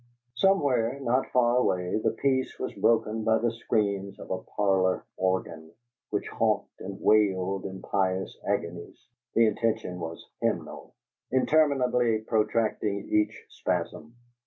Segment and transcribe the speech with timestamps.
[0.33, 5.71] Somewhere, not far away, the peace was broken by the screams of a "parlor organ,"
[6.09, 8.97] which honked and wailed in pious agonies
[9.35, 10.95] (the intention was hymnal),
[11.31, 14.15] interminably protracting each spasm.